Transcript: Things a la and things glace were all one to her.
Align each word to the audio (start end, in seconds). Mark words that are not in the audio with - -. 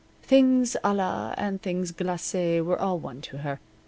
Things 0.23 0.75
a 0.83 0.95
la 0.95 1.35
and 1.37 1.61
things 1.61 1.91
glace 1.91 2.33
were 2.33 2.81
all 2.81 2.97
one 2.97 3.21
to 3.21 3.37
her. 3.45 3.59